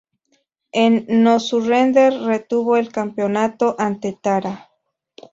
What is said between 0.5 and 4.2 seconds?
En "No Surrender", retuvo el campeonato ante